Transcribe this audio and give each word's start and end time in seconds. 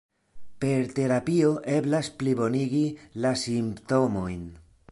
Per 0.63 0.77
terapio 0.99 1.51
eblas 1.75 2.09
plibonigi 2.23 2.83
la 3.27 3.35
simptomojn. 3.43 4.49